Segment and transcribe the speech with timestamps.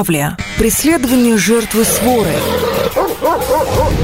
[0.00, 0.38] Травля.
[0.56, 2.32] Преследование жертвы своры.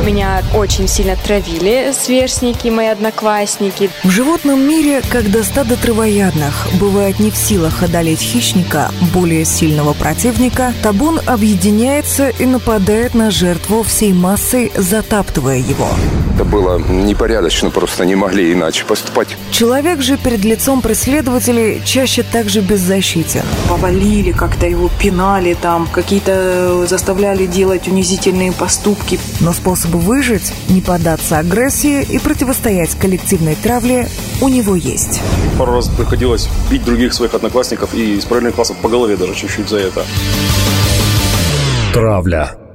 [0.07, 3.91] Меня очень сильно травили сверстники, мои одноклассники.
[4.05, 10.73] В животном мире, когда стадо травоядных бывает не в силах одолеть хищника, более сильного противника,
[10.81, 15.89] табун объединяется и нападает на жертву всей массой, затаптывая его.
[16.37, 19.37] Это было непорядочно, просто не могли иначе поступать.
[19.51, 23.43] Человек же перед лицом преследователей чаще также беззащитен.
[23.69, 29.19] Повалили, как-то его пинали там, какие-то заставляли делать унизительные поступки.
[29.41, 34.09] Но способы выжить, не поддаться агрессии и противостоять коллективной травле
[34.41, 35.21] у него есть.
[35.59, 39.69] Пару раз приходилось бить других своих одноклассников и из параллельных классов по голове даже чуть-чуть
[39.69, 40.05] за это.
[41.93, 42.66] Травля.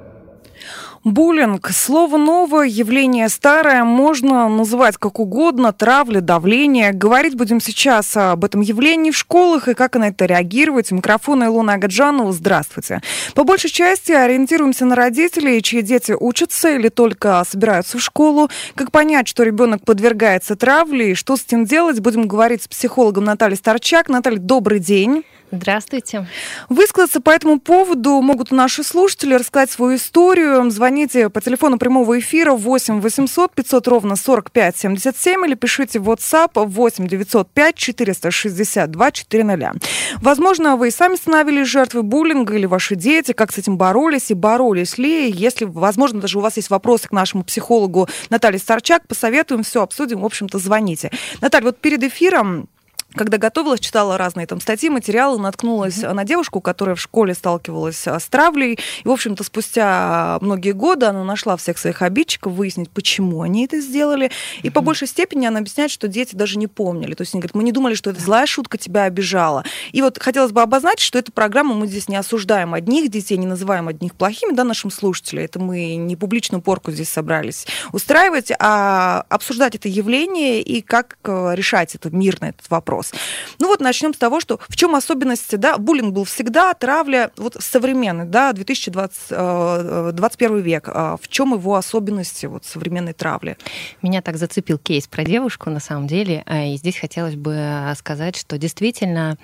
[1.03, 6.91] Буллинг– слово новое, явление старое, можно называть как угодно, травля, давление.
[6.91, 10.91] Говорить будем сейчас об этом явлении в школах и как на это реагировать.
[10.91, 13.01] У микрофона Илона Агаджанова, здравствуйте.
[13.33, 18.51] По большей части ориентируемся на родителей, чьи дети учатся или только собираются в школу.
[18.75, 23.23] Как понять, что ребенок подвергается травле и что с этим делать, будем говорить с психологом
[23.23, 24.07] Натальей Старчак.
[24.07, 25.23] Наталья, добрый день.
[25.51, 26.27] Здравствуйте.
[26.69, 30.71] Высказаться по этому поводу могут наши слушатели, рассказать свою историю.
[30.71, 36.51] Звоните по телефону прямого эфира 8 800 500 ровно 45 77 или пишите в WhatsApp
[36.55, 39.73] 8 905 462 400.
[40.21, 44.33] Возможно, вы и сами становились жертвой буллинга или ваши дети, как с этим боролись и
[44.33, 45.29] боролись ли.
[45.29, 50.21] Если, возможно, даже у вас есть вопросы к нашему психологу Наталье Старчак, посоветуем, все обсудим,
[50.21, 51.11] в общем-то, звоните.
[51.41, 52.69] Наталья, вот перед эфиром
[53.13, 56.13] когда готовилась, читала разные там статьи, материалы, наткнулась mm-hmm.
[56.13, 58.79] на девушку, которая в школе сталкивалась с травлей.
[59.03, 63.79] И, в общем-то, спустя многие годы она нашла всех своих обидчиков, выяснить, почему они это
[63.81, 64.27] сделали.
[64.27, 64.61] Mm-hmm.
[64.63, 67.13] И по большей степени она объясняет, что дети даже не помнили.
[67.13, 69.63] То есть они говорят, мы не думали, что это злая шутка тебя обижала.
[69.91, 73.47] И вот хотелось бы обозначить, что эту программу мы здесь не осуждаем одних детей, не
[73.47, 75.43] называем одних плохими, да, нашим слушателям.
[75.43, 81.51] Это мы не публичную порку здесь собрались устраивать, а обсуждать это явление и как э,
[81.55, 83.11] решать это мирно, этот вопрос вопрос.
[83.59, 87.57] Ну вот начнем с того, что в чем особенности, да, буллинг был всегда, травля вот
[87.59, 90.87] современный, да, 2021 э, век.
[90.87, 93.57] А в чем его особенности вот современной травли?
[94.01, 98.35] Меня так зацепил кейс про девушку, на самом деле, э, и здесь хотелось бы сказать,
[98.35, 99.37] что действительно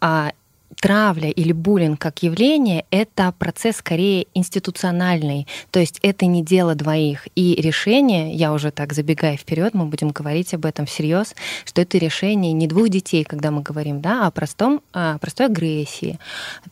[0.00, 0.32] а,
[0.80, 7.28] травля или буллинг как явление— это процесс скорее институциональный, то есть это не дело двоих.
[7.34, 11.34] И решение, я уже так забегая вперед, мы будем говорить об этом всерьез,
[11.64, 16.18] что это решение не двух детей, когда мы говорим, да, о простом, о простой агрессии,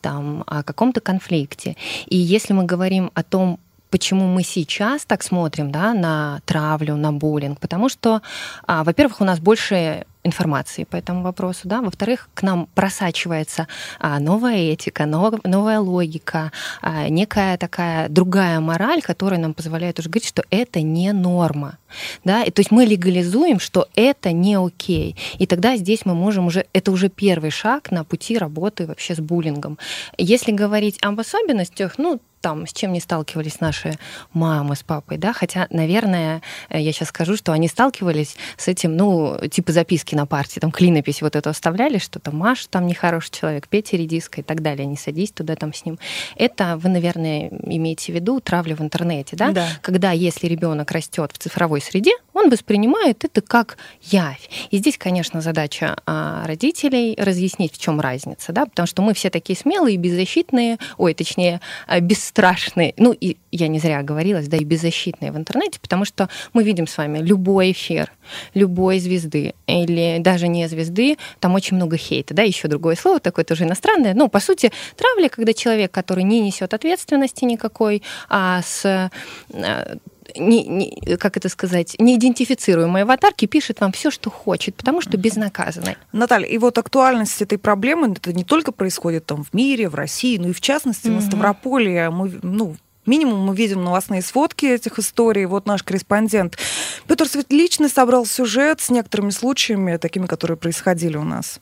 [0.00, 1.76] там, о каком-то конфликте.
[2.06, 3.58] И если мы говорим о том,
[3.90, 8.22] почему мы сейчас так смотрим да, на травлю, на буллинг, потому что,
[8.66, 13.66] а, во-первых, у нас больше информации по этому вопросу, да, во-вторых, к нам просачивается
[13.98, 20.10] а, новая этика, нов, новая логика, а, некая такая другая мораль, которая нам позволяет уже
[20.10, 21.78] говорить, что это не норма,
[22.24, 26.46] да, и, то есть мы легализуем, что это не окей, и тогда здесь мы можем
[26.46, 29.78] уже, это уже первый шаг на пути работы вообще с буллингом.
[30.18, 33.98] Если говорить об особенностях, ну, там, с чем не сталкивались наши
[34.32, 38.96] мамы с папой, да, хотя, наверное, э, я сейчас скажу, что они сталкивались с этим,
[38.96, 43.30] ну, типа записки на партии, там, клинопись вот это оставляли, что там Маша там нехороший
[43.32, 45.98] человек, Петя редиска и так далее, не садись туда там с ним.
[46.36, 49.52] Это вы, наверное, имеете в виду травлю в интернете, да?
[49.52, 49.68] да.
[49.82, 54.48] Когда, если ребенок растет в цифровой среде, он воспринимает это как явь.
[54.70, 59.30] И здесь, конечно, задача а, родителей разъяснить, в чем разница, да, потому что мы все
[59.30, 64.56] такие смелые, беззащитные, ой, точнее, а, без страшные, ну и я не зря оговорилась, да,
[64.56, 68.12] и беззащитные в интернете, потому что мы видим с вами любой эфир,
[68.54, 73.44] любой звезды или даже не звезды, там очень много хейта, да, еще другое слово такое
[73.44, 79.10] тоже иностранное, ну, по сути, травля, когда человек, который не несет ответственности никакой, а с
[79.52, 79.98] э,
[80.38, 85.96] не, не, как это сказать, неидентифицируемой аватарки пишет вам все, что хочет, потому что безнаказанной.
[86.12, 90.38] Наталья, и вот актуальность этой проблемы, это не только происходит там в мире, в России,
[90.38, 91.14] но и в частности mm-hmm.
[91.14, 92.10] на Ставрополье.
[92.10, 92.76] Мы, ну,
[93.06, 95.46] Минимум мы видим новостные сводки этих историй.
[95.46, 96.58] Вот наш корреспондент
[97.06, 101.60] Петр Свет лично собрал сюжет с некоторыми случаями, такими, которые происходили у нас.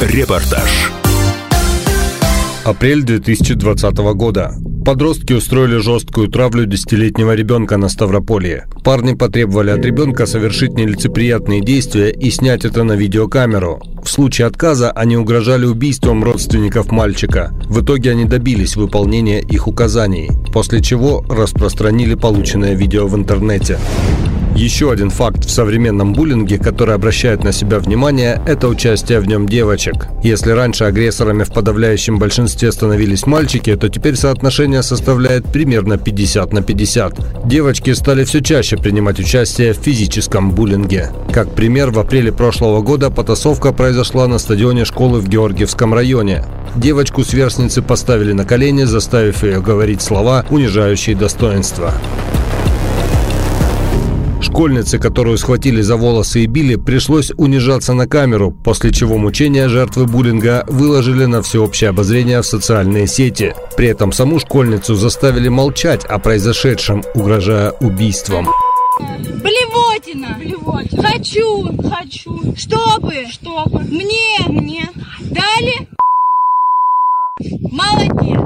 [0.00, 0.90] Репортаж.
[2.70, 4.54] Апрель 2020 года.
[4.84, 8.68] Подростки устроили жесткую травлю десятилетнего ребенка на Ставрополье.
[8.84, 13.82] Парни потребовали от ребенка совершить нелицеприятные действия и снять это на видеокамеру.
[14.04, 17.50] В случае отказа они угрожали убийством родственников мальчика.
[17.64, 23.80] В итоге они добились выполнения их указаний, после чего распространили полученное видео в интернете.
[24.54, 29.48] Еще один факт в современном буллинге, который обращает на себя внимание, это участие в нем
[29.48, 30.08] девочек.
[30.22, 36.62] Если раньше агрессорами в подавляющем большинстве становились мальчики, то теперь соотношение составляет примерно 50 на
[36.62, 37.46] 50.
[37.46, 41.10] Девочки стали все чаще принимать участие в физическом буллинге.
[41.32, 46.44] Как пример, в апреле прошлого года потасовка произошла на стадионе школы в Георгиевском районе.
[46.76, 51.94] Девочку сверстницы поставили на колени, заставив ее говорить слова, унижающие достоинство.
[54.40, 60.06] Школьнице, которую схватили за волосы и били, пришлось унижаться на камеру, после чего мучения жертвы
[60.06, 63.54] буллинга выложили на всеобщее обозрение в социальные сети.
[63.76, 68.48] При этом саму школьницу заставили молчать о произошедшем, угрожая убийством.
[68.98, 70.36] Блевотина!
[70.38, 71.02] Блевотина!
[71.02, 71.64] Хочу!
[71.88, 72.54] Хочу!
[72.56, 73.26] Чтобы!
[73.30, 73.80] Чтобы!
[73.80, 74.38] Мне!
[74.48, 74.88] Мне!
[75.20, 75.88] Дали?
[77.70, 78.40] Молодец!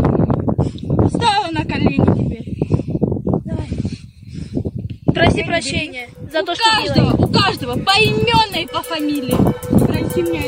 [1.10, 2.44] Стала на колени теперь.
[5.14, 7.14] Проси прощения за у то, что каждого, делаешь.
[7.18, 9.36] у каждого, поименно и по фамилии.
[9.86, 10.42] Прости меня.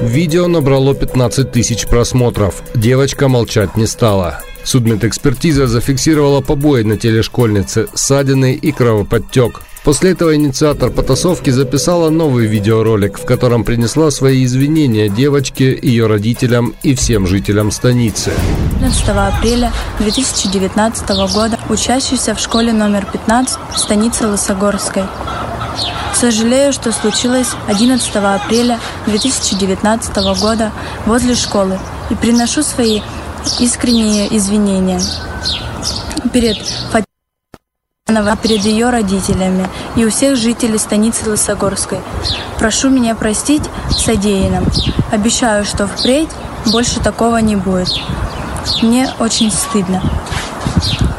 [0.00, 2.62] Видео набрало 15 тысяч просмотров.
[2.74, 4.40] Девочка молчать не стала.
[4.64, 9.62] Судмедэкспертиза зафиксировала побои на теле школьницы, ссадины и кровоподтек.
[9.84, 16.74] После этого инициатор потасовки записала новый видеоролик, в котором принесла свои извинения девочке, ее родителям
[16.84, 18.32] и всем жителям станицы.
[18.76, 25.02] 11 апреля 2019 года учащийся в школе номер 15 в станице Лысогорской.
[26.14, 30.70] Сожалею, что случилось 11 апреля 2019 года
[31.06, 33.00] возле школы и приношу свои
[33.58, 35.00] искренние извинения
[36.32, 36.58] перед
[38.12, 41.98] Фатиной, перед ее родителями и у всех жителей станицы Лысогорской.
[42.58, 44.66] Прошу меня простить содеянным.
[45.10, 46.28] Обещаю, что впредь
[46.70, 47.88] больше такого не будет.
[48.82, 50.02] Мне очень стыдно.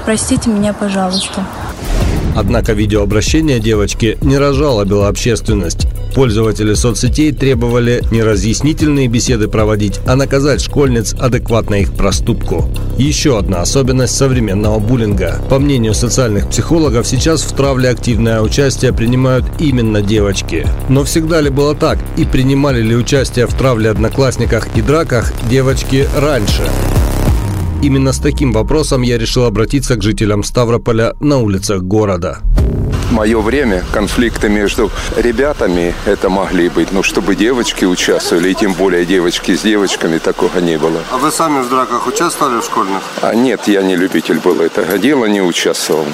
[0.06, 1.45] Простите меня, пожалуйста.
[2.35, 5.88] Однако видеообращение девочки не разжалобило общественность.
[6.15, 12.69] Пользователи соцсетей требовали не разъяснительные беседы проводить, а наказать школьниц адекватно их проступку.
[12.98, 15.42] Еще одна особенность современного буллинга.
[15.50, 20.68] По мнению социальных психологов, сейчас в травле активное участие принимают именно девочки.
[20.89, 21.98] Но всегда ли было так?
[22.18, 26.63] И принимали ли участие в травле одноклассниках и драках девочки раньше?
[27.81, 32.39] Именно с таким вопросом я решил обратиться к жителям Ставрополя на улицах города.
[33.13, 36.92] Мое время конфликты между ребятами это могли быть.
[36.92, 41.00] Но чтобы девочки участвовали, и тем более девочки с девочками, такого не было.
[41.12, 43.01] А вы сами в драках участвовали в школьных?
[43.21, 46.07] А нет, я не любитель был этого дела, не участвовал.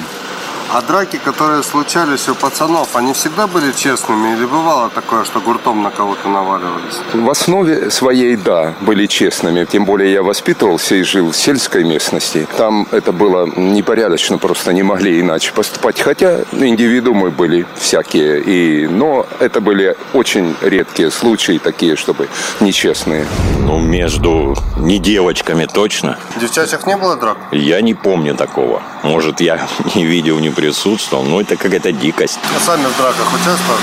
[0.72, 4.36] А драки, которые случались у пацанов, они всегда были честными?
[4.36, 7.00] Или бывало такое, что гуртом на кого-то наваливались?
[7.12, 9.64] В основе своей, да, были честными.
[9.64, 12.46] Тем более я воспитывался и жил в сельской местности.
[12.56, 16.00] Там это было непорядочно, просто не могли иначе поступать.
[16.00, 18.40] Хотя индивидуумы были всякие.
[18.40, 22.28] И, но это были очень редкие случаи такие, чтобы
[22.60, 23.26] нечестные.
[23.58, 26.16] Ну, между не девочками точно.
[26.40, 27.38] Девчачьих не было драк?
[27.50, 28.82] Я не помню такого.
[29.02, 32.38] Может, я не видел, не присутствовал, но это какая-то дикость.
[32.56, 33.82] А сами в драках участвовали?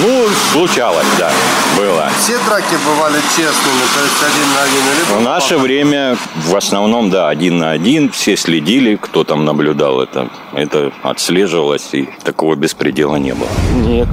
[0.00, 1.30] Ну, случалось, да,
[1.76, 2.08] было.
[2.20, 7.10] Все драки бывали честными, то есть один на один или В наше время в основном,
[7.10, 10.28] да, один на один, все следили, кто там наблюдал это.
[10.52, 13.48] Это отслеживалось, и такого беспредела не было.
[13.74, 14.08] Нет,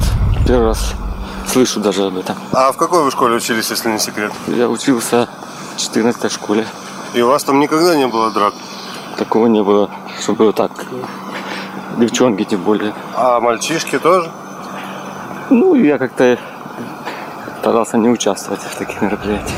[0.48, 0.94] первый раз
[1.52, 2.36] слышу даже об этом.
[2.52, 4.32] А в какой вы школе учились, если не секрет?
[4.48, 5.30] Я учился
[5.76, 6.66] в 14 школе.
[7.14, 8.54] И у вас там никогда не было драк?
[9.18, 10.72] Такого не было, чтобы вот так,
[11.98, 12.94] девчонки тем более.
[13.16, 14.30] А мальчишки тоже?
[15.50, 16.38] Ну, я как-то
[17.62, 19.58] старался не участвовать в таких мероприятиях.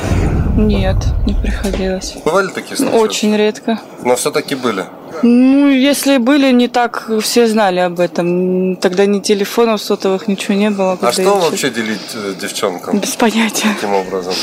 [0.55, 0.95] Нет,
[1.25, 2.15] не приходилось.
[2.23, 2.95] Бывали такие случаи?
[2.95, 3.79] Очень редко.
[4.03, 4.85] Но все-таки были.
[5.23, 8.75] Ну, если были, не так все знали об этом.
[8.77, 10.97] Тогда ни телефонов сотовых, ничего не было.
[11.01, 12.99] А что я вообще делить э, девчонкам?
[12.99, 13.69] Без понятия.
[13.75, 14.33] Каким образом?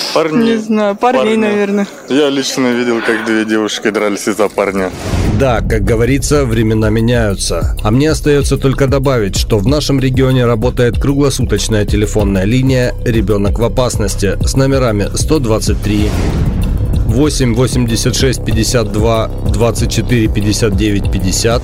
[0.45, 1.87] Не знаю, парней, наверное.
[2.09, 4.91] Я лично видел, как две девушки дрались из-за парня.
[5.39, 7.77] Да, как говорится, времена меняются.
[7.83, 13.65] А мне остается только добавить, что в нашем регионе работает круглосуточная телефонная линия «Ребенок в
[13.65, 16.11] опасности» с номерами 123
[17.15, 21.63] 8 86 52 24 59 50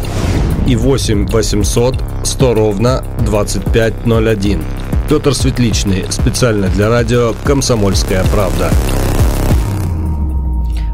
[0.68, 4.62] и 8 800 100 ровно 2501.
[5.08, 8.70] Петр Светличный, специально для радио «Комсомольская правда».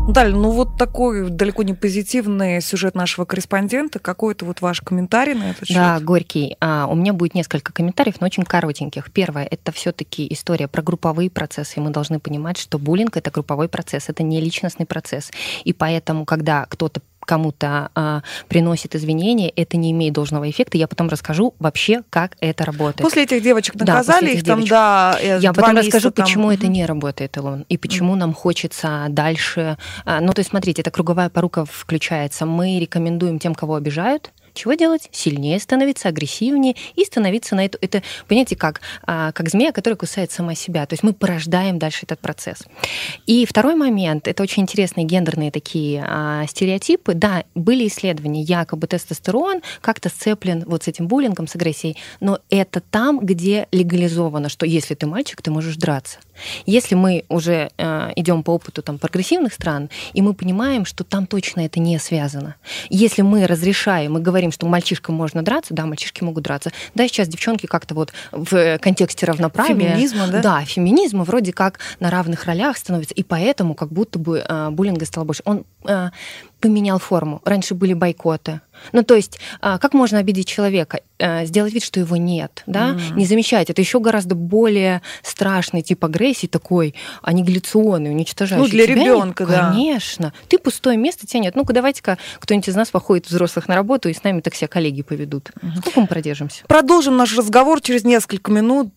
[0.08, 3.98] Даль, ну вот такой далеко не позитивный сюжет нашего корреспондента.
[3.98, 5.76] Какой-то вот ваш комментарий на этот счет?
[5.76, 6.56] Да, горький.
[6.60, 9.10] А, у меня будет несколько комментариев, но очень коротеньких.
[9.10, 13.68] Первое, это все-таки история про групповые процессы, и мы должны понимать, что буллинг это групповой
[13.68, 15.32] процесс, это не личностный процесс.
[15.64, 20.78] И поэтому, когда кто-то кому-то а, приносит извинения, это не имеет должного эффекта.
[20.78, 23.02] Я потом расскажу вообще, как это работает.
[23.02, 26.24] После этих девочек наказали да, их там, да, Я потом расскажу, там...
[26.24, 29.76] почему это не работает, Илон, и почему нам хочется дальше.
[30.04, 32.46] А, ну, то есть, смотрите, эта круговая порука включается.
[32.46, 35.08] Мы рекомендуем тем, кого обижают, чего делать?
[35.12, 37.78] Сильнее становиться, агрессивнее и становиться на эту...
[37.80, 40.86] Это, понимаете, как, а, как змея, которая кусает сама себя.
[40.86, 42.64] То есть мы порождаем дальше этот процесс.
[43.26, 47.14] И второй момент, это очень интересные гендерные такие а, стереотипы.
[47.14, 52.80] Да, были исследования, якобы тестостерон как-то сцеплен вот с этим буллингом, с агрессией, но это
[52.80, 56.18] там, где легализовано, что если ты мальчик, ты можешь драться.
[56.66, 61.26] Если мы уже э, идем по опыту там, прогрессивных стран, и мы понимаем, что там
[61.26, 62.56] точно это не связано.
[62.90, 66.70] Если мы разрешаем, мы говорим, что мальчишкам можно драться, да, мальчишки могут драться.
[66.94, 69.74] Да, сейчас девчонки как-то вот в контексте равноправия...
[69.74, 70.42] Феминизма, да?
[70.42, 75.06] Да, феминизма вроде как на равных ролях становится, и поэтому как будто бы э, буллинга
[75.06, 75.42] стало больше.
[75.44, 76.10] Он э,
[76.60, 77.40] поменял форму.
[77.44, 78.60] Раньше были бойкоты.
[78.92, 81.00] Ну, то есть, а, как можно обидеть человека?
[81.18, 82.90] Э, сделать вид, что его нет, да?
[82.90, 83.16] Mm.
[83.16, 83.70] Не замечать.
[83.70, 88.64] Это еще гораздо более страшный тип агрессии, такой аннигиляционный, уничтожающий.
[88.64, 89.70] Ну, для ребенка, да.
[89.70, 90.32] Конечно.
[90.48, 91.54] Ты пустое место тебя нет.
[91.54, 95.02] Ну-ка, давайте-ка кто-нибудь из нас походит взрослых на работу, и с нами так все коллеги
[95.02, 95.50] поведут.
[95.62, 95.78] Mm.
[95.78, 96.64] Сколько мы продержимся?
[96.66, 98.90] Продолжим наш разговор через несколько минут.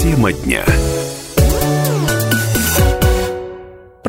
[0.00, 0.64] Тема дня.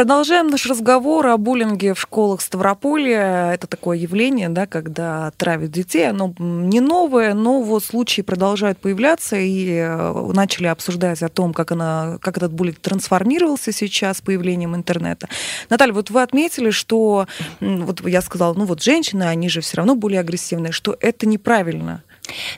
[0.01, 3.53] Продолжаем наш разговор о буллинге в школах Ставрополя.
[3.53, 6.09] Это такое явление, да, когда травят детей.
[6.09, 11.71] Оно не новое, но вот случаи продолжают появляться, и э, начали обсуждать о том, как,
[11.71, 15.29] она, как этот буллинг трансформировался сейчас с появлением интернета.
[15.69, 17.27] Наталья, вот вы отметили, что,
[17.59, 22.01] вот я сказала, ну вот женщины, они же все равно более агрессивные, что это неправильно.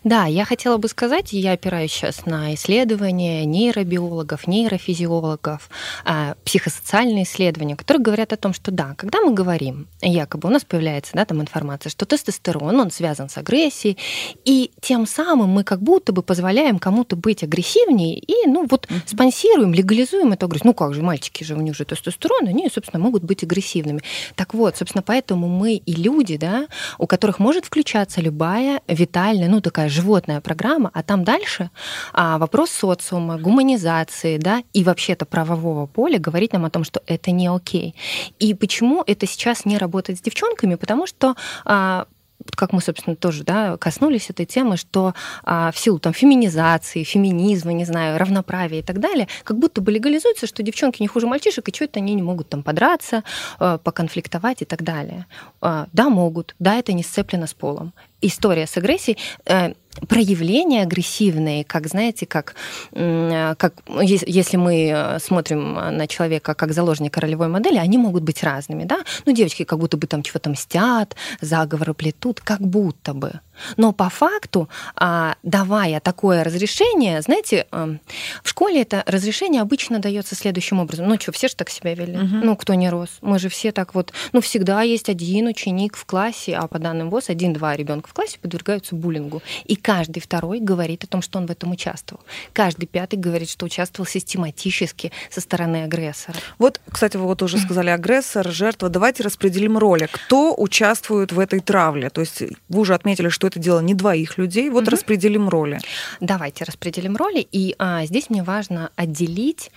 [0.04, 5.70] Да, я хотела бы сказать, я опираюсь сейчас на исследования нейробиологов, нейрофизиологов,
[6.04, 10.64] а, психосоциальные исследования, которые говорят о том, что да, когда мы говорим, якобы у нас
[10.66, 13.98] появляется да, там информация, что тестостерон, он связан с агрессией,
[14.44, 19.74] и тем самым мы как будто бы позволяем кому-то быть агрессивнее и, ну, вот спонсируем,
[19.74, 20.68] легализуем эту агрессию.
[20.68, 24.02] Ну, как же, мальчики же, у них же тестостерон, они, собственно, могут быть агрессивными.
[24.36, 26.68] Так вот, собственно, поэтому мы и люди, да,
[26.98, 31.70] у которых может включаться любая витальная, ну, такая животная программа, а там дальше
[32.12, 37.30] а, вопрос социума, гуманизации, да, и вообще-то правового поля говорить нам о том, что это
[37.30, 37.94] не окей.
[38.40, 40.74] И почему это сейчас не работает с девчонками?
[40.74, 42.08] Потому что а,
[42.56, 47.74] как мы, собственно, тоже да, коснулись этой темы, что а, в силу там, феминизации, феминизма,
[47.74, 51.70] не знаю, равноправия и так далее, как будто бы легализуется, что девчонки не хуже мальчишек,
[51.70, 53.24] и что это они не могут там подраться,
[53.60, 55.26] а, поконфликтовать и так далее.
[55.62, 57.94] А, да, могут, да, это не сцеплено с полом.
[58.26, 59.74] История с агрессией э,
[60.08, 62.56] проявления агрессивные, как, знаете, как,
[62.92, 68.86] как если мы э, смотрим на человека как заложника ролевой модели, они могут быть разными,
[68.86, 69.00] да?
[69.26, 73.40] Ну, девочки как будто бы там чего-то мстят, заговоры плетут, как будто бы.
[73.78, 78.00] Но по факту, а, давая такое разрешение, знаете, эм,
[78.44, 81.08] в школе это разрешение обычно дается следующим образом.
[81.08, 82.18] Ну что, все же так себя вели?
[82.18, 82.36] Угу.
[82.44, 83.10] Ну, кто не рос?
[83.22, 84.12] Мы же все так вот...
[84.32, 88.40] Ну, всегда есть один ученик в классе, а по данным ВОЗ один-два ребенка в классе
[88.42, 89.42] подвергаются буллингу.
[89.66, 92.24] И каждый второй говорит о том, что он в этом участвовал.
[92.54, 96.38] Каждый пятый говорит, что участвовал систематически со стороны агрессора.
[96.58, 98.90] Вот, кстати, вы вот уже сказали агрессор, жертва.
[98.90, 100.08] Давайте распределим роли.
[100.12, 102.10] Кто участвует в этой травле?
[102.10, 104.70] То есть вы уже отметили, что это дело не двоих людей.
[104.70, 104.92] Вот угу.
[104.92, 105.80] распределим роли.
[106.22, 107.46] Давайте распределим роли.
[107.52, 109.70] И а, здесь мне важно отделить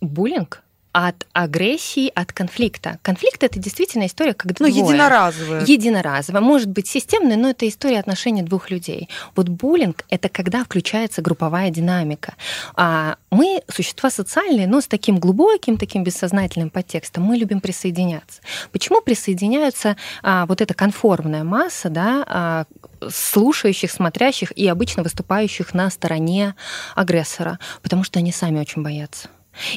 [0.00, 0.62] буллинг
[0.96, 2.98] от агрессии, от конфликта.
[3.02, 4.82] Конфликт это действительно история, когда ну, двое.
[4.82, 5.66] единоразовая.
[5.66, 6.40] Единоразовая.
[6.40, 9.10] Может быть системная, но это история отношений двух людей.
[9.34, 12.32] Вот буллинг это когда включается групповая динамика.
[12.76, 17.24] А мы существа социальные, но с таким глубоким, таким бессознательным подтекстом.
[17.24, 18.40] Мы любим присоединяться.
[18.72, 22.64] Почему присоединяются а, вот эта конформная масса, да, а,
[23.06, 26.54] слушающих, смотрящих и обычно выступающих на стороне
[26.94, 27.58] агрессора?
[27.82, 29.28] Потому что они сами очень боятся.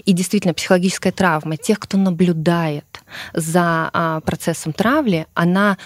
[0.05, 2.85] И действительно, психологическая травма тех, кто наблюдает
[3.33, 5.77] за а, процессом травли, она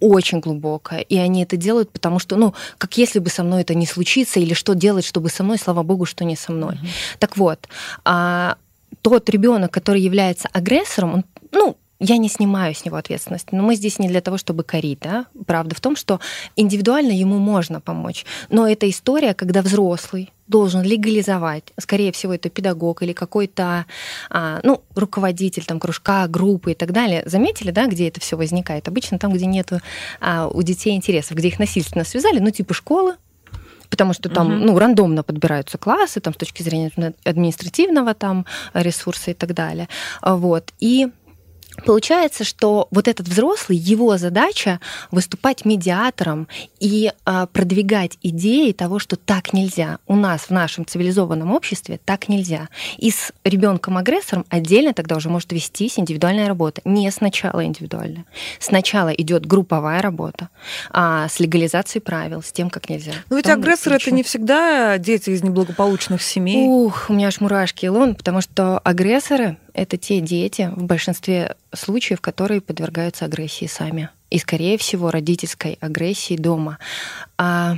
[0.00, 3.74] очень глубокая, и они это делают, потому что, ну, как если бы со мной это
[3.74, 6.74] не случится, или что делать, чтобы со мной, слава богу, что не со мной.
[6.74, 7.18] Mm-hmm.
[7.18, 7.68] Так вот,
[8.04, 8.56] а,
[9.02, 13.74] тот ребенок, который является агрессором, он, ну, я не снимаю с него ответственность, но мы
[13.74, 15.26] здесь не для того, чтобы корить, да?
[15.46, 16.20] Правда в том, что
[16.54, 23.02] индивидуально ему можно помочь, но это история, когда взрослый должен легализовать, скорее всего, это педагог
[23.02, 23.86] или какой-то,
[24.30, 27.22] а, ну, руководитель там кружка, группы и так далее.
[27.26, 28.88] Заметили, да, где это все возникает?
[28.88, 29.80] Обычно там, где нету
[30.20, 33.16] а, у детей интересов, где их насильственно связали, ну, типа школы,
[33.90, 34.64] потому что там, угу.
[34.64, 36.90] ну, рандомно подбираются классы, там, с точки зрения
[37.24, 39.88] административного там ресурса и так далее.
[40.22, 40.72] Вот.
[40.80, 41.08] И
[41.84, 44.80] Получается, что вот этот взрослый, его задача
[45.10, 46.48] выступать медиатором
[46.80, 49.98] и а, продвигать идеи того, что так нельзя.
[50.06, 52.68] У нас в нашем цивилизованном обществе так нельзя.
[52.96, 56.80] И с ребенком-агрессором отдельно тогда уже может вестись индивидуальная работа.
[56.84, 58.24] Не сначала индивидуальная.
[58.58, 60.48] Сначала идет групповая работа
[60.90, 63.12] а, с легализацией правил, с тем, как нельзя.
[63.30, 66.66] Но ведь Там агрессоры это не всегда дети из неблагополучных семей.
[66.66, 72.20] Ух, у меня аж мурашки, Илон, потому что агрессоры это те дети в большинстве случаев,
[72.20, 74.10] которые подвергаются агрессии сами.
[74.30, 76.78] И, скорее всего, родительской агрессии дома.
[77.38, 77.76] А,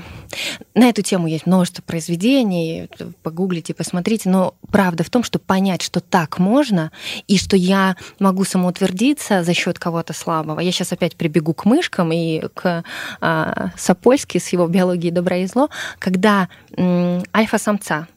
[0.75, 2.89] на эту тему есть множество произведений,
[3.23, 4.29] погуглите, посмотрите.
[4.29, 6.91] Но правда в том, что понять, что так можно,
[7.29, 10.59] и что я могу самоутвердиться за счет кого-то слабого.
[10.59, 12.83] Я сейчас опять прибегу к мышкам и к
[13.21, 15.71] а, Сапольски с его биологией добра и зло,
[16.01, 18.09] когда м, альфа-самца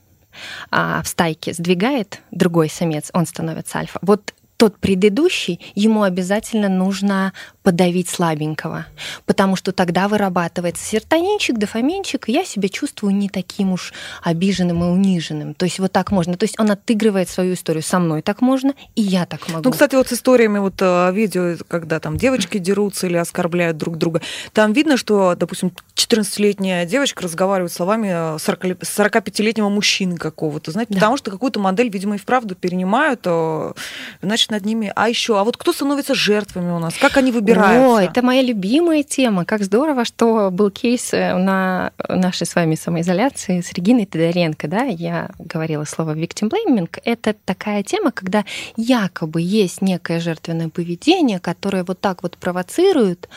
[0.71, 3.99] а, в стайке сдвигает другой самец, он становится альфа.
[4.01, 8.85] Вот тот предыдущий, ему обязательно нужно подавить слабенького,
[9.25, 14.87] потому что тогда вырабатывается серотонинчик, дофаминчик, и я себя чувствую не таким уж обиженным и
[14.87, 15.53] униженным.
[15.53, 16.37] То есть вот так можно.
[16.37, 17.83] То есть он отыгрывает свою историю.
[17.83, 19.63] Со мной так можно, и я так могу.
[19.65, 23.97] Ну, кстати, вот с историями вот э, видео, когда там девочки дерутся или оскорбляют друг
[23.97, 24.21] друга,
[24.53, 30.99] там видно, что, допустим, 14-летняя девочка разговаривает словами 45-летнего мужчины какого-то, знаете, да.
[30.99, 33.73] потому что какую-то модель, видимо, и вправду перенимают, э,
[34.21, 34.91] значит, над ними.
[34.95, 36.93] А еще, а вот кто становится жертвами у нас?
[36.97, 37.63] Как они выбирают?
[37.63, 37.95] собираются.
[37.95, 39.45] О, это моя любимая тема.
[39.45, 44.67] Как здорово, что был кейс э, на нашей с вами самоизоляции с Региной Тодоренко.
[44.67, 44.83] Да?
[44.83, 46.89] Я говорила слово victim blaming.
[47.03, 53.29] Это такая тема, когда якобы есть некое жертвенное поведение, которое вот так вот провоцирует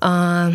[0.00, 0.50] а,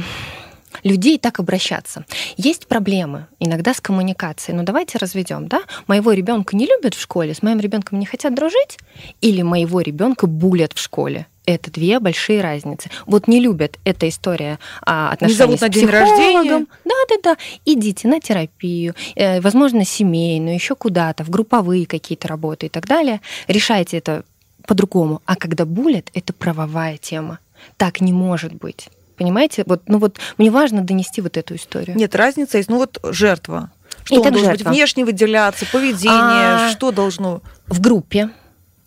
[0.83, 2.05] людей так обращаться.
[2.37, 4.57] Есть проблемы иногда с коммуникацией.
[4.57, 5.61] Ну давайте разведем, да?
[5.87, 8.77] Моего ребенка не любят в школе, с моим ребенком не хотят дружить,
[9.21, 12.89] или моего ребенка булят в школе это две большие разницы.
[13.05, 16.65] Вот не любят эта история а, отношений не зовут с на день рождения.
[16.85, 17.37] Да, да, да.
[17.65, 23.21] Идите на терапию, э, возможно, семейную, еще куда-то, в групповые какие-то работы и так далее.
[23.47, 24.23] Решайте это
[24.67, 25.21] по-другому.
[25.25, 27.39] А когда булят, это правовая тема.
[27.77, 28.89] Так не может быть.
[29.21, 29.63] Понимаете?
[29.67, 31.95] Вот, ну вот мне важно донести вот эту историю.
[31.95, 32.71] Нет, разница есть.
[32.71, 33.69] Ну вот жертва.
[34.03, 34.63] Что он должен жертва.
[34.63, 37.43] быть внешне выделяться, поведение, а, что должно?
[37.67, 38.31] В группе.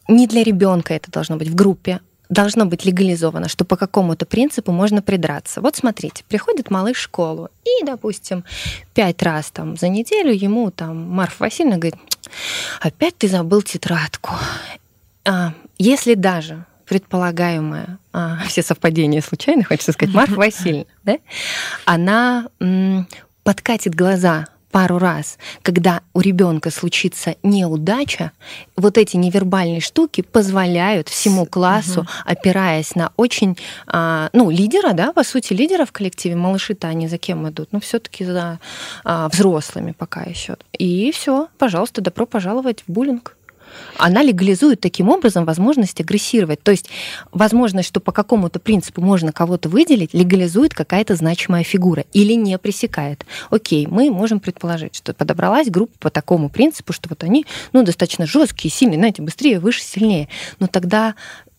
[0.08, 4.72] Не для ребенка это должно быть в группе должно быть легализовано, что по какому-то принципу
[4.72, 5.60] можно придраться.
[5.60, 8.44] Вот смотрите, приходит малыш в школу, и, допустим,
[8.94, 12.00] пять раз там за неделю ему там Марфа Васильевна говорит,
[12.80, 14.30] опять ты забыл тетрадку.
[15.26, 21.18] А, если даже предполагаемая, а, все совпадения случайно, хочется сказать, Марфа Васильевна, да,
[21.84, 23.06] она м,
[23.42, 28.32] подкатит глаза пару раз, когда у ребенка случится неудача,
[28.76, 32.08] вот эти невербальные штуки позволяют всему классу, угу.
[32.24, 37.18] опираясь на очень, а, ну, лидера, да, по сути, лидера в коллективе, малыши-то они за
[37.18, 37.68] кем идут?
[37.70, 38.58] Ну, все-таки за
[39.04, 40.56] а, взрослыми пока еще.
[40.76, 43.36] И все, пожалуйста, добро пожаловать в буллинг
[43.98, 46.62] она легализует таким образом возможность агрессировать.
[46.62, 46.88] То есть
[47.32, 53.26] возможность, что по какому-то принципу можно кого-то выделить, легализует какая-то значимая фигура или не пресекает.
[53.50, 58.26] Окей, мы можем предположить, что подобралась группа по такому принципу, что вот они ну, достаточно
[58.26, 60.28] жесткие, сильные, знаете, быстрее, выше, сильнее.
[60.58, 61.14] Но тогда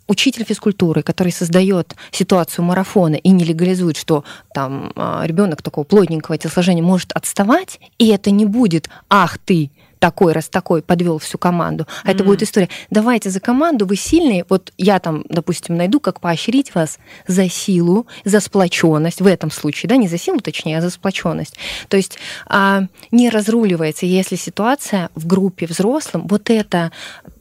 [0.07, 4.23] учитель физкультуры, который создает ситуацию марафона и не легализует, что
[4.53, 10.33] там а, ребенок такого плотненького телосложения может отставать, и это не будет, ах ты, такой,
[10.33, 11.87] раз такой подвел всю команду.
[12.03, 12.11] А mm-hmm.
[12.13, 12.69] это будет история.
[12.89, 14.45] Давайте за команду, вы сильные.
[14.49, 19.21] Вот я там, допустим, найду, как поощрить вас за силу, за сплоченность.
[19.21, 21.55] В этом случае, да, не за силу, точнее, а за сплоченность.
[21.87, 26.91] То есть а, не разруливается, если ситуация в группе взрослым, вот это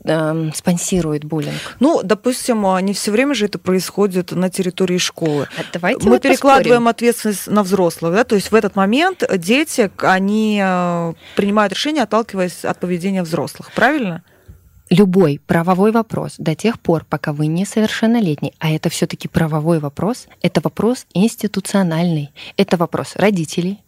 [0.04, 1.76] э, спонсирует буллинг?
[1.80, 5.48] Ну, допустим, не все время же это происходит на территории школы.
[5.58, 6.88] А давайте Мы вот перекладываем поспорим.
[6.88, 12.64] ответственность на взрослых, да, то есть в этот момент дети, они э, принимают решение, отталкиваясь
[12.64, 14.22] от поведения взрослых, правильно?
[14.90, 20.60] Любой правовой вопрос до тех пор, пока вы несовершеннолетний, а это все-таки правовой вопрос, это
[20.62, 23.82] вопрос институциональный, это вопрос родителей,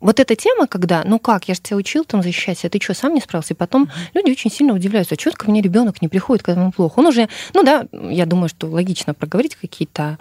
[0.00, 2.94] вот эта тема, когда, ну как, я же тебя учил там защищаться, а ты что,
[2.94, 3.54] сам не справился?
[3.54, 6.72] И потом люди очень сильно удивляются, а что ко мне ребенок не приходит, когда ему
[6.72, 6.98] плохо?
[7.00, 10.18] Он уже, ну да, я думаю, что логично проговорить какие-то а,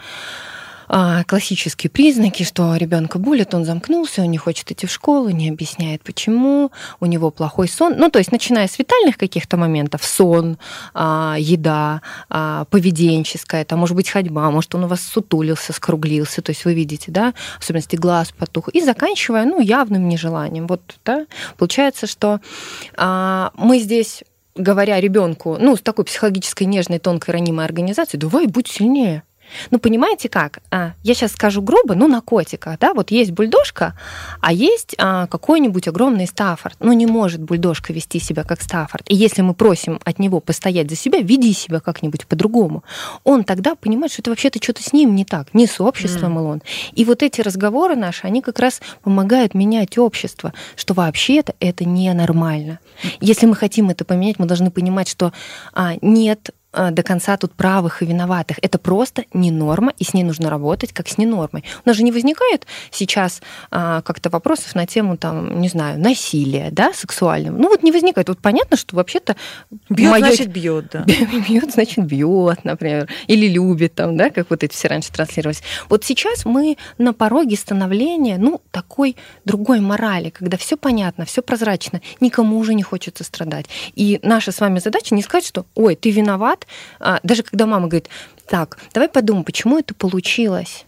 [0.90, 6.02] классические признаки, что ребенка булит, он замкнулся, он не хочет идти в школу, не объясняет
[6.04, 7.96] почему, у него плохой сон.
[7.98, 10.58] Ну, то есть, начиная с витальных каких-то моментов, сон,
[10.94, 16.50] а, еда, а, поведенческая, это может быть ходьба, может он у вас сутулился, скруглился, то
[16.52, 20.66] есть вы видите, да, особенности глаз потух, и заканчивая, ну, явным нежеланием.
[20.68, 22.40] Вот, да, получается, что
[22.98, 24.24] а, мы здесь
[24.56, 29.24] говоря ребенку, ну, с такой психологической нежной, тонкой, ранимой организацией, давай, будь сильнее.
[29.72, 30.60] Ну, понимаете как?
[30.72, 33.98] А, я сейчас скажу грубо, ну, на котиках, да, вот есть бульдожка,
[34.42, 36.76] а есть а, какой-нибудь огромный Стаффорд.
[36.80, 39.10] Ну, не может бульдожка вести себя как Стаффорд.
[39.10, 42.84] И если мы просим от него постоять за себя, веди себя как-нибудь по-другому,
[43.24, 46.52] он тогда понимает, что это вообще-то что-то с ним не так, не с обществом mm.
[46.52, 46.62] он.
[46.94, 52.80] И вот эти разговоры наши, они как раз помогают менять общество, что вообще-то это ненормально.
[53.22, 55.34] Если мы хотим это поменять, мы должны понимать, что
[55.74, 58.60] а, нет до конца тут правых и виноватых.
[58.62, 61.64] Это просто не норма, и с ней нужно работать как с ненормой.
[61.86, 66.70] У нас же не возникает сейчас а, как-то вопросов на тему, там, не знаю, насилия,
[66.72, 67.58] да, сексуального.
[67.58, 68.30] Ну вот не возникает.
[68.30, 69.36] Вот понятно, что вообще-то...
[69.90, 70.26] Бьет, моё...
[70.26, 71.06] значит, бьет, да.
[71.06, 73.10] Бьет, значит, бьет, например.
[73.28, 75.64] Или любит там, да, как вот эти все раньше транслировались.
[75.90, 82.02] Вот сейчас мы на пороге становления, ну, такой другой морали, когда все понятно, все прозрачно,
[82.20, 83.66] никому уже не хочется страдать.
[83.96, 86.68] И наша с вами задача не сказать, что, ой, ты виноват, виноват.
[87.00, 88.10] А, даже когда мама говорит,
[88.48, 90.86] так, давай подумаем, почему это получилось.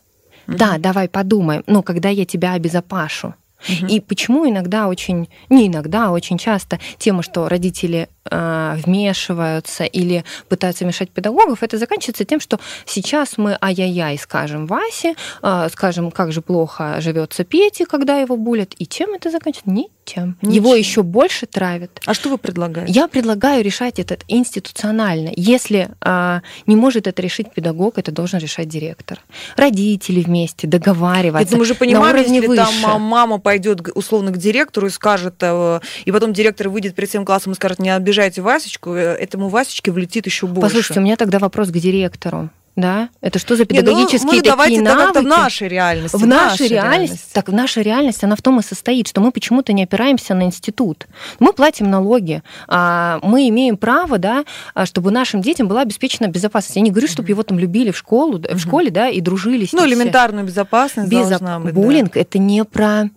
[0.47, 0.57] Mm-hmm.
[0.57, 3.36] Да, давай подумаем, но когда я тебя обезопашу.
[3.67, 3.88] Mm-hmm.
[3.89, 10.86] И почему иногда очень, не иногда, а очень часто тема, что родители вмешиваются или пытаются
[10.86, 16.41] мешать педагогов, это заканчивается тем, что сейчас мы ай-яй-яй скажем Васе, э, скажем, как же
[16.41, 19.69] плохо живется Пете, когда его булят, и чем это заканчивается?
[19.71, 20.01] Ничем.
[20.12, 20.38] Ничем.
[20.41, 22.01] Его еще больше травят.
[22.05, 22.91] А что вы предлагаете?
[22.91, 25.31] Я предлагаю решать это институционально.
[25.36, 29.19] Если э, не может это решить педагог, это должен решать директор.
[29.55, 31.47] Родители вместе договариваться.
[31.47, 32.63] Это мы же понимаем, если выше.
[32.63, 37.25] там мама пойдет условно к директору и скажет, э, и потом директор выйдет перед всем
[37.25, 40.62] классом и скажет, не обижайте Васечку, э, этому Васечке влетит еще больше.
[40.62, 42.50] Послушайте, у меня тогда вопрос к директору.
[42.78, 43.10] Да?
[43.19, 45.17] Это что за педагогические Не, ну, мы давайте навыки?
[45.17, 46.15] в нашей реальности.
[46.15, 47.34] В нашей реальности.
[47.34, 50.43] Так в нашей реальности она в том и состоит, что мы почему-то не опираемся на
[50.43, 51.08] институт.
[51.39, 56.78] Мы платим налоги, а мы имеем право, да, а, чтобы нашим детям была обеспечена безопасность.
[56.78, 59.74] Я не говорю, чтобы его там любили в школу, в школе, да, и дружили с
[59.74, 61.30] Ну, элементарную безопасность Безоп...
[61.30, 61.74] должна быть.
[61.74, 62.21] Буллинг да.
[62.21, 63.10] это не про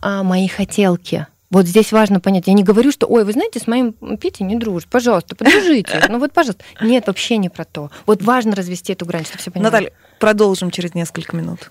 [0.00, 1.26] а, мои хотелки.
[1.52, 2.46] Вот здесь важно понять.
[2.46, 4.88] Я не говорю, что, ой, вы знаете, с моим Питей не дружит.
[4.88, 6.02] Пожалуйста, подружите.
[6.08, 6.64] Ну вот, пожалуйста.
[6.80, 7.90] Нет, вообще не про то.
[8.06, 9.70] Вот важно развести эту грань, чтобы все понимали.
[9.70, 11.68] Наталья, продолжим через несколько минут.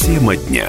[0.00, 0.68] Тема дня.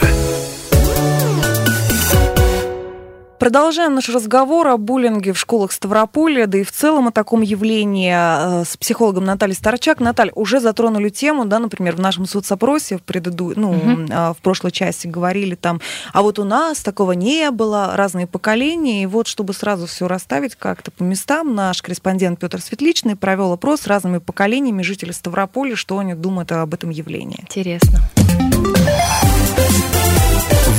[3.39, 8.11] Продолжаем наш разговор о буллинге в школах Ставрополя, да и в целом о таком явлении
[8.11, 9.99] э, с психологом Натальей Старчак.
[9.99, 13.53] Наталья, уже затронули тему, да, например, в нашем соцопросе в, преду...
[13.55, 14.05] ну, угу.
[14.07, 15.81] в прошлой части говорили там,
[16.13, 20.55] а вот у нас такого не было, разные поколения, и вот чтобы сразу все расставить
[20.55, 25.99] как-то по местам, наш корреспондент Петр Светличный провел опрос с разными поколениями жителей Ставрополя, что
[25.99, 27.41] они думают об этом явлении.
[27.41, 27.99] Интересно.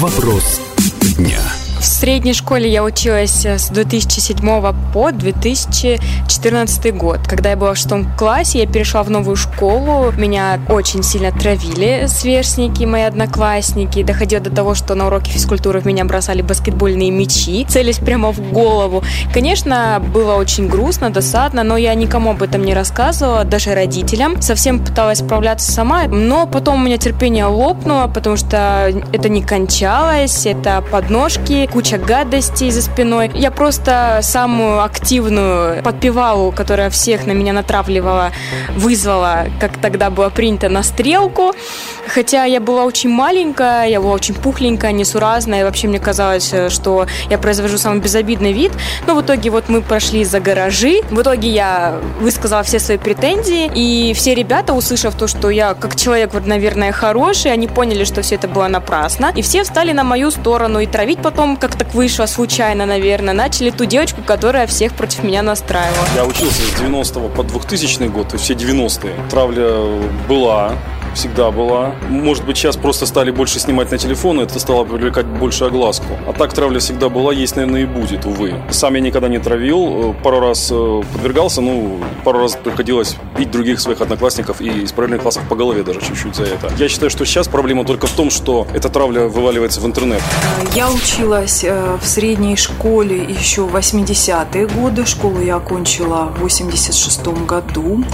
[0.00, 0.60] Вопрос
[1.16, 1.40] дня.
[1.78, 4.40] В средней школе я училась э, с 2007
[4.92, 7.20] по 2014 год.
[7.28, 10.10] Когда я была в шестом классе, я перешла в новую школу.
[10.16, 14.02] Меня очень сильно травили сверстники, мои одноклассники.
[14.02, 18.40] Доходило до того, что на уроке физкультуры в меня бросали баскетбольные мячи, целясь прямо в
[18.52, 19.04] голову.
[19.32, 24.42] Конечно, было очень грустно, досадно, но я никому об этом не рассказывала, даже родителям.
[24.42, 30.44] Совсем пыталась справляться сама, но потом у меня терпение лопнуло, потому что это не кончалось,
[30.44, 33.30] это подножки, куча гадостей за спиной.
[33.34, 38.32] Я просто самую активную подпевалу, которая всех на меня натравливала,
[38.76, 41.52] вызвала, как тогда было принято, на стрелку.
[42.06, 47.06] Хотя я была очень маленькая, я была очень пухленькая, несуразная, и вообще мне казалось, что
[47.28, 48.72] я произвожу самый безобидный вид.
[49.06, 51.02] Но в итоге вот мы прошли за гаражи.
[51.10, 55.96] В итоге я высказала все свои претензии, и все ребята, услышав то, что я как
[55.96, 60.04] человек, вот, наверное, хороший, они поняли, что все это было напрасно, и все встали на
[60.04, 64.94] мою сторону, и травить потом как так вышло случайно, наверное, начали ту девочку, которая всех
[64.94, 66.06] против меня настраивала.
[66.14, 69.14] Я учился с 90 по 2000 год, есть все 90-е.
[69.30, 69.70] Травля
[70.28, 70.72] была,
[71.14, 71.92] всегда была.
[72.08, 76.06] Может быть, сейчас просто стали больше снимать на телефон, и это стало привлекать больше огласку.
[76.26, 78.54] А так травля всегда была, есть, наверное, и будет, увы.
[78.70, 83.80] Сам я никогда не травил, пару раз э, подвергался, ну, пару раз приходилось бить других
[83.80, 86.70] своих одноклассников и из параллельных классов по голове даже чуть-чуть за это.
[86.78, 90.22] Я считаю, что сейчас проблема только в том, что эта травля вываливается в интернет.
[90.74, 95.06] Я училась э, в средней школе еще в 80-е годы.
[95.06, 98.04] Школу я окончила в 86 году.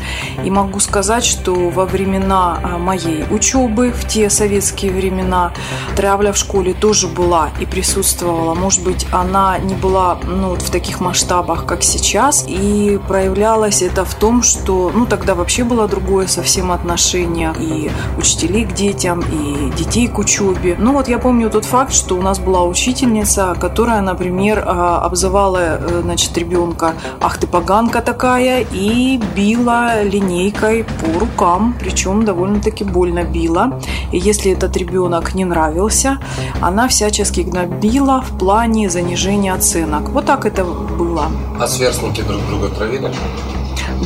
[0.44, 5.52] И могу сказать, что во времена э, моей учебы, в те советские времена,
[5.96, 8.54] травля в школе тоже была и присутствовала.
[8.54, 12.44] Может быть, она не была ну, в таких масштабах, как сейчас.
[12.46, 18.64] И проявлялось это в том, что ну, тогда вообще было другое совсем отношение и учителей
[18.64, 20.76] к детям, и детей к учебе.
[20.78, 25.78] Ну вот я помню тот факт, что у нас была учительница, которая, например, а, обзывала
[25.78, 33.24] э, значит, ребенка «Ах ты поганка такая!» и била линейкой по рукам, причем довольно-таки больно
[33.24, 33.80] била.
[34.12, 36.18] И если этот ребенок не нравился,
[36.60, 40.08] она всячески гнобила в плане занижения оценок.
[40.10, 41.26] Вот так это было.
[41.60, 43.12] А сверстники друг друга травили?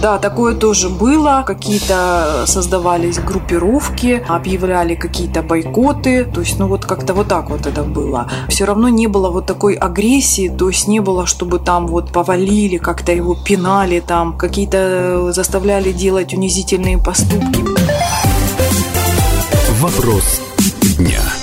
[0.01, 1.43] Да, такое тоже было.
[1.47, 6.25] Какие-то создавались группировки, объявляли какие-то бойкоты.
[6.25, 8.31] То есть, ну вот как-то вот так вот это было.
[8.49, 12.77] Все равно не было вот такой агрессии, то есть не было, чтобы там вот повалили,
[12.77, 17.65] как-то его пинали, там какие-то заставляли делать унизительные поступки.
[19.89, 20.43] Вопрос
[20.99, 21.38] дня.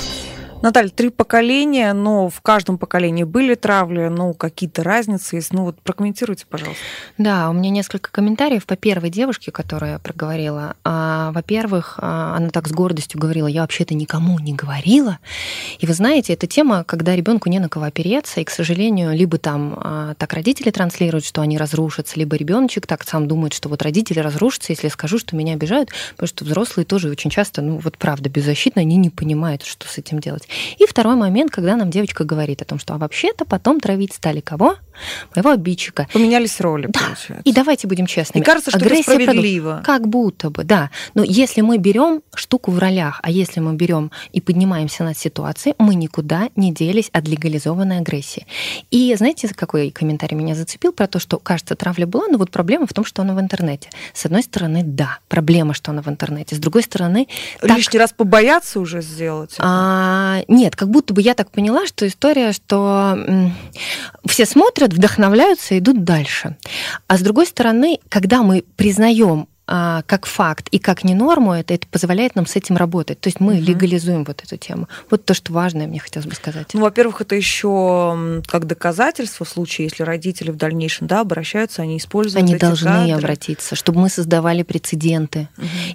[0.65, 5.54] Наталья, три поколения, но в каждом поколении были травли, ну, какие-то разницы есть.
[5.54, 6.82] Ну, вот прокомментируйте, пожалуйста.
[7.19, 10.75] Да, у меня несколько комментариев по первой девушке, которую я проговорила.
[10.84, 15.19] А, во-первых, а, она так с гордостью говорила, я вообще-то никому не говорила.
[15.78, 19.38] И вы знаете, эта тема, когда ребенку не на кого опереться, и, к сожалению, либо
[19.38, 23.84] там а, так родители транслируют, что они разрушатся, либо ребеночек так сам думает, что вот
[23.84, 27.78] родители разрушатся, если я скажу, что меня обижают, потому что взрослые тоже очень часто, ну
[27.78, 30.49] вот правда, беззащитно, они не понимают, что с этим делать.
[30.77, 34.39] И второй момент, когда нам девочка говорит о том, что а вообще-то потом травить стали
[34.39, 34.75] кого?
[35.36, 36.08] Моего обидчика.
[36.13, 36.99] Поменялись роли, да.
[36.99, 37.41] получается.
[37.43, 38.41] И давайте будем честными.
[38.41, 39.69] И кажется, что Агрессия это справедливо.
[39.81, 40.89] продолж- Как будто бы, да.
[41.13, 45.75] Но если мы берем штуку в ролях, а если мы берем и поднимаемся над ситуацией,
[45.77, 48.45] мы никуда не делись от легализованной агрессии.
[48.91, 52.88] И знаете, какой комментарий меня зацепил про то, что, кажется, травля была, но вот проблема
[52.88, 53.89] в том, что она в интернете.
[54.13, 56.55] С одной стороны, да, проблема, что она в интернете.
[56.55, 57.27] С другой стороны...
[57.62, 59.55] Лишний раз побояться уже сделать?
[59.60, 63.17] А, нет, как будто бы я так поняла, что история, что
[64.25, 66.58] все смотрят, вдохновляются и идут дальше.
[67.08, 71.73] А с другой стороны, когда мы признаем а, как факт и как не норму это,
[71.73, 73.19] это позволяет нам с этим работать.
[73.19, 73.63] То есть мы Мгм.
[73.63, 74.88] легализуем вот эту тему.
[75.10, 76.67] Вот то, что важное, мне хотелось бы сказать.
[76.73, 81.97] Ну, во-первых, это еще как доказательство в случае, если родители в дальнейшем да, обращаются, они
[81.97, 83.13] используют Они эти должны кадры.
[83.13, 85.47] обратиться, чтобы мы создавали прецеденты.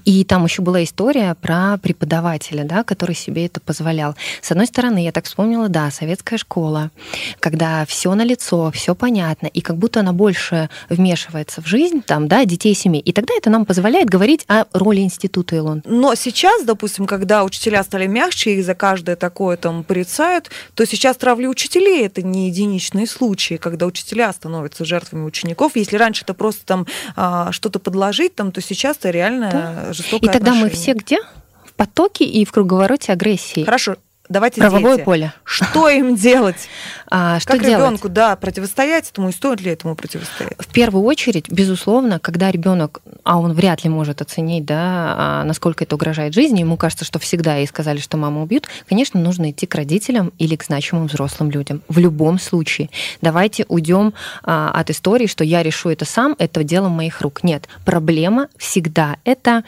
[0.05, 4.17] И там еще была история про преподавателя, да, который себе это позволял.
[4.43, 6.91] С одной стороны, я так вспомнила, да, советская школа,
[7.39, 12.29] когда все на лицо, все понятно, и как будто она больше вмешивается в жизнь там,
[12.29, 13.01] да, детей и семей.
[13.01, 15.83] И тогда это нам позволяет говорить о роли института Илон.
[15.85, 21.17] Но сейчас, допустим, когда учителя стали мягче, их за каждое такое там порицают, то сейчас
[21.17, 25.73] травли учителей это не единичные случаи, когда учителя становятся жертвами учеников.
[25.77, 30.33] Если раньше это просто там а, что-то подложить, там, то сейчас это реально жестокое И
[30.33, 30.83] тогда мы отношение.
[30.83, 31.19] все где?
[31.65, 33.65] В потоке и в круговороте агрессии.
[33.65, 33.97] Хорошо,
[34.29, 35.05] давайте Правовое дети.
[35.05, 35.33] поле.
[35.45, 36.69] Что им делать?
[37.11, 37.79] А, что как делать?
[37.79, 40.55] ребенку, да, противостоять этому и стоит ли этому противостоять?
[40.59, 45.83] В первую очередь, безусловно, когда ребенок, а он вряд ли может оценить, да, а, насколько
[45.83, 49.67] это угрожает жизни, ему кажется, что всегда ей сказали, что маму убьют, конечно, нужно идти
[49.67, 51.83] к родителям или к значимым взрослым людям.
[51.89, 52.91] В любом случае.
[53.21, 57.43] Давайте уйдем а, от истории, что я решу это сам, это дело моих рук.
[57.43, 59.17] Нет, проблема всегда.
[59.25, 59.65] Это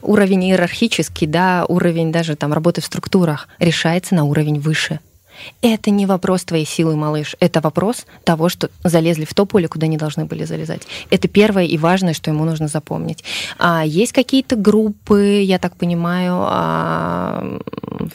[0.00, 5.00] уровень иерархический, да, уровень даже там работы в структурах решается на уровень выше.
[5.62, 7.36] Это не вопрос твоей силы, малыш.
[7.40, 10.82] Это вопрос того, что залезли в то поле, куда не должны были залезать.
[11.10, 13.24] Это первое и важное, что ему нужно запомнить.
[13.58, 17.58] А есть какие-то группы, я так понимаю, а,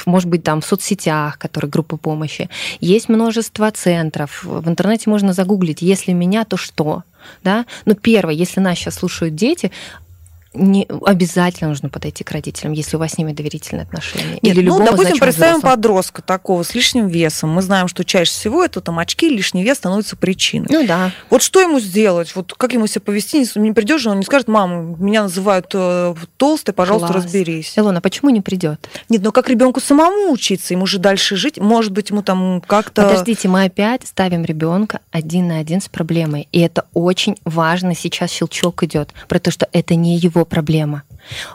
[0.05, 2.49] может быть, там в соцсетях, которые группы помощи.
[2.79, 4.43] Есть множество центров.
[4.43, 7.03] В интернете можно загуглить, если меня, то что?
[7.43, 7.65] Да?
[7.85, 9.71] Но первое, если нас сейчас слушают дети,
[10.53, 14.39] не обязательно нужно подойти к родителям, если у вас с ними доверительные отношения.
[14.41, 15.75] Нет, Или ну, любому допустим, значимому представим взрослому.
[15.75, 17.51] подростка такого с лишним весом.
[17.51, 20.67] Мы знаем, что чаще всего это там очки, лишний вес становится причиной.
[20.69, 21.11] Ну да.
[21.29, 22.35] Вот что ему сделать?
[22.35, 23.37] Вот как ему себя повести?
[23.37, 27.25] Не, не придешь же, он не скажет, мама, меня называют э, толстой, пожалуйста, Класс.
[27.25, 27.73] разберись.
[27.77, 28.89] Илона, почему не придет?
[29.07, 30.73] Нет, ну как ребенку самому учиться?
[30.73, 31.57] Ему же дальше жить.
[31.59, 33.03] Может быть, ему там как-то...
[33.03, 36.47] Подождите, мы опять ставим ребенка один на один с проблемой.
[36.51, 37.93] И это очень важно.
[37.93, 41.03] Сейчас щелчок идет про то, что это не его его проблема.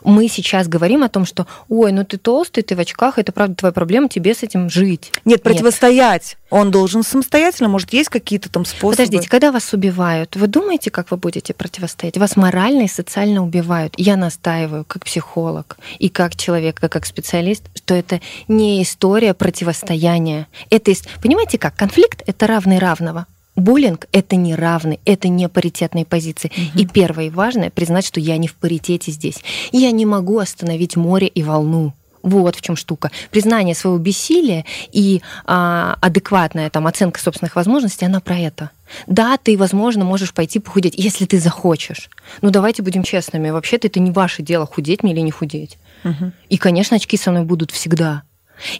[0.05, 3.57] Мы сейчас говорим о том, что, ой, ну ты толстый, ты в очках, это правда
[3.57, 5.12] твоя проблема, тебе с этим жить.
[5.25, 6.37] Нет, противостоять.
[6.37, 6.38] Нет.
[6.51, 8.92] Он должен самостоятельно, может, есть какие-то там способы.
[8.92, 12.16] Подождите, когда вас убивают, вы думаете, как вы будете противостоять?
[12.18, 13.94] Вас морально и социально убивают.
[13.97, 20.47] Я настаиваю, как психолог и как человек, и как специалист, что это не история противостояния.
[20.70, 20.92] Это,
[21.23, 23.27] понимаете как, конфликт— это равный равного.
[23.57, 26.51] Буллинг— это не равный, это не паритетные позиции.
[26.57, 26.83] Угу.
[26.83, 29.38] И первое и важное— признать, что я не в паритете здесь.
[29.73, 31.95] Я не могу остановить море и волну.
[32.23, 33.11] Вот в чем штука.
[33.31, 38.71] Признание своего бессилия и а, адекватная там, оценка собственных возможностей, она про это.
[39.07, 42.09] Да, ты, возможно, можешь пойти похудеть, если ты захочешь.
[42.40, 43.51] Но давайте будем честными.
[43.51, 45.77] Вообще-то это не ваше дело, худеть мне или не худеть.
[46.03, 46.33] Угу.
[46.49, 48.23] И, конечно, очки со мной будут всегда.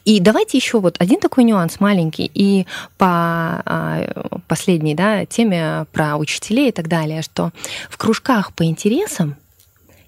[0.05, 2.31] И давайте еще вот один такой нюанс маленький.
[2.33, 3.07] И по
[3.65, 7.51] а, последней да, теме про учителей и так далее, что
[7.89, 9.37] в кружках по интересам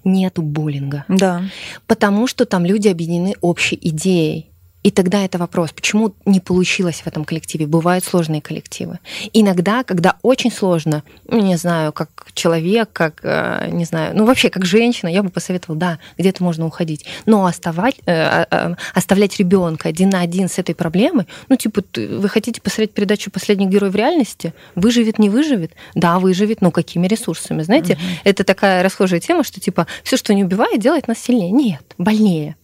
[0.03, 1.05] нету буллинга.
[1.07, 1.43] Да.
[1.85, 4.49] Потому что там люди объединены общей идеей.
[4.87, 7.67] И тогда это вопрос, почему не получилось в этом коллективе?
[7.67, 8.99] Бывают сложные коллективы.
[9.33, 14.49] Иногда, когда очень сложно, ну, не знаю, как человек, как, э, не знаю, ну вообще
[14.49, 17.03] как женщина, я бы посоветовала, да, где-то можно уходить.
[17.25, 22.29] Но оставать, э, э, оставлять ребенка один на один с этой проблемой, ну типа, вы
[22.29, 24.53] хотите посмотреть передачу «Последний герой в реальности»?
[24.75, 25.73] Выживет, не выживет?
[25.95, 27.61] Да, выживет, но какими ресурсами?
[27.61, 28.01] Знаете, угу.
[28.23, 31.51] это такая расхожая тема, что типа все, что не убивает, делает нас сильнее.
[31.51, 32.55] Нет, больнее.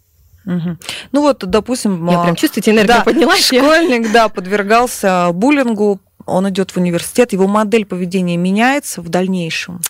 [0.46, 0.78] Угу.
[1.12, 3.46] Ну вот, допустим, я прям чувствуете, энергия да, поднялась.
[3.46, 9.82] Школьник, да, подвергался буллингу, он идет в университет, его модель поведения меняется в дальнейшем.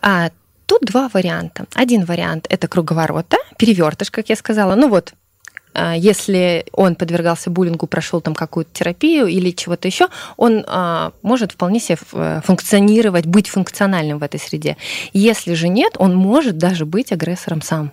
[0.00, 0.30] А,
[0.66, 1.66] тут два варианта.
[1.74, 4.74] Один вариант это круговорота, перевертыш, как я сказала.
[4.74, 5.12] Ну вот,
[5.74, 11.52] а, если он подвергался буллингу, прошел там какую-то терапию или чего-то еще, он а, может
[11.52, 14.76] вполне себе э, функционировать, быть функциональным в этой среде.
[15.12, 17.92] Если же нет, он может даже быть агрессором сам.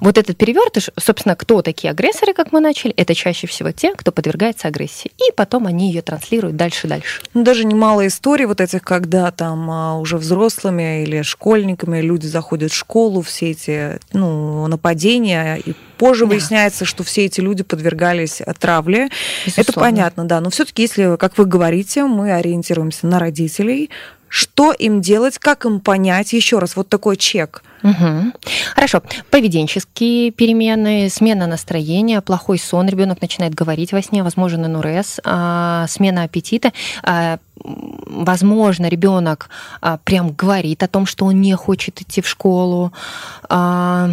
[0.00, 4.12] Вот этот перевертыш, собственно, кто такие агрессоры, как мы начали, это чаще всего те, кто
[4.12, 5.10] подвергается агрессии.
[5.18, 7.22] И потом они ее транслируют дальше-дальше.
[7.34, 12.72] Ну, даже немало историй вот этих, когда там а, уже взрослыми или школьниками люди заходят
[12.72, 16.30] в школу, все эти ну, нападения, и позже да.
[16.32, 19.08] выясняется, что все эти люди подвергались травле.
[19.44, 19.70] Безусловно.
[19.70, 20.40] Это понятно, да.
[20.40, 23.90] Но все-таки, если, как вы говорите, мы ориентируемся на родителей,
[24.34, 26.32] что им делать, как им понять?
[26.32, 27.62] Еще раз, вот такой чек.
[27.82, 28.32] Угу.
[28.74, 29.02] Хорошо.
[29.30, 36.22] Поведенческие перемены, смена настроения, плохой сон, ребенок начинает говорить во сне, возможен НРС, а, смена
[36.22, 36.72] аппетита.
[37.02, 39.50] А, возможно, ребенок
[39.82, 42.90] а, прям говорит о том, что он не хочет идти в школу.
[43.50, 44.12] А,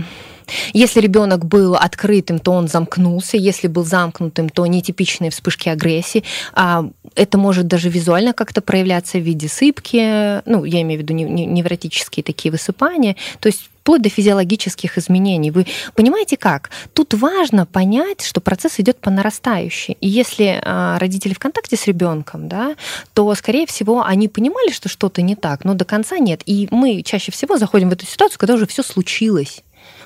[0.74, 3.38] если ребенок был открытым, то он замкнулся.
[3.38, 6.24] Если был замкнутым, то нетипичные вспышки агрессии.
[6.54, 6.86] А
[7.16, 12.24] это может даже визуально как-то проявляться в виде сыпки, ну, я имею в виду невротические
[12.24, 13.16] такие высыпания.
[13.40, 15.50] То есть вплоть до физиологических изменений.
[15.50, 16.70] Вы понимаете как?
[16.94, 19.98] Тут важно понять, что процесс идет по нарастающей.
[20.00, 22.76] И если а, родители в контакте с ребенком, да,
[23.16, 26.42] то, скорее всего, они понимали, что что-то не так, но до конца нет.
[26.46, 29.64] И мы чаще всего заходим в эту ситуацию, когда уже все случилось.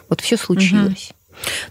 [0.09, 1.09] Вот все случилось.
[1.11, 1.17] Угу.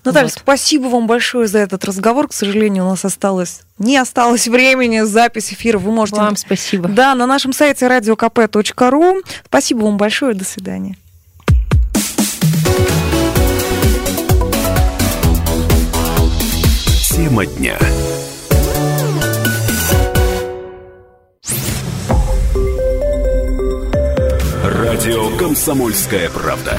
[0.04, 0.32] Наталья, вот.
[0.32, 2.28] спасибо вам большое за этот разговор.
[2.28, 5.00] К сожалению, у нас осталось не осталось времени.
[5.02, 6.20] Запись эфира вы можете...
[6.20, 6.88] Вам спасибо.
[6.88, 9.22] Да, на нашем сайте radiokp.ru.
[9.46, 10.34] Спасибо вам большое.
[10.34, 10.96] До свидания.
[17.10, 17.78] Тема дня.
[24.64, 26.78] Радио «Комсомольская правда».